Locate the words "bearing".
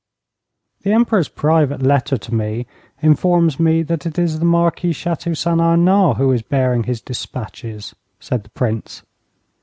6.41-6.85